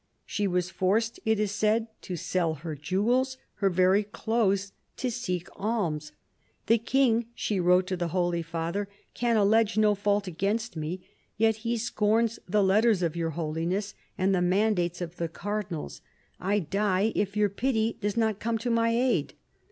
[0.25, 5.47] She was forced, it is said, to sell her jewels, her very clothes, to seek
[5.55, 6.11] alms."
[6.65, 8.87] The king," she wrote to the Holy Father,"
[9.21, 11.01] can allege no fault against me,
[11.37, 16.01] yet he scorns the letters of your holiness and the mandates of the cardinals.
[16.39, 19.35] I die if your pity does not come to my aid."